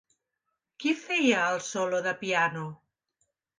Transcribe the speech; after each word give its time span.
Qui 0.83 0.93
feia 1.01 1.43
el 1.51 1.63
solo 1.67 2.01
de 2.09 2.17
piano? 2.25 2.67